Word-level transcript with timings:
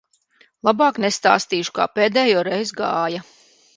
Labāk 0.69 0.97
nestāstīšu, 1.03 1.75
kā 1.75 1.87
pēdējoreiz 1.99 2.77
gāja. 2.81 3.23